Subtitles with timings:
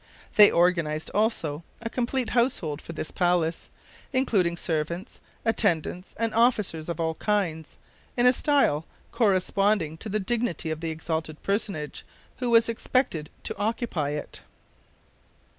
[0.35, 3.69] They organized also a complete household for this palace,
[4.11, 7.77] including servants, attendants, and officers of all kinds,
[8.17, 12.03] in a style corresponding to the dignity of the exalted personage
[12.37, 14.41] who was expected to occupy it.